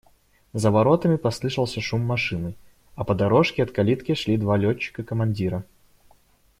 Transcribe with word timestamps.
За 0.53 0.69
воротами 0.71 1.15
послышался 1.15 1.79
шум 1.79 2.01
машины, 2.01 2.55
а 2.95 3.03
по 3.03 3.13
дорожке 3.13 3.61
от 3.61 3.69
калитки 3.69 4.15
шли 4.15 4.35
два 4.35 4.57
летчика-командира. 4.57 5.63